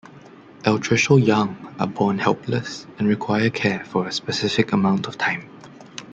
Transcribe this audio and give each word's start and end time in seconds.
Altricial 0.63 1.19
young 1.23 1.73
are 1.79 1.85
born 1.85 2.17
helpless 2.17 2.87
and 2.97 3.07
require 3.07 3.51
care 3.51 3.85
for 3.85 4.07
a 4.07 4.11
specific 4.11 4.71
amount 4.71 5.05
of 5.05 5.15
time. 5.15 5.47